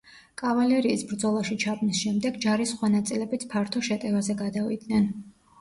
კავალერიის 0.41 1.03
ბრძოლაში 1.11 1.57
ჩაბმის 1.65 2.01
შემდეგ 2.05 2.39
ჯარის 2.47 2.71
სხვა 2.77 2.91
ნაწილებიც 2.97 3.47
ფართო 3.55 3.85
შეტევაზე 3.91 4.39
გადავიდნენ. 4.45 5.11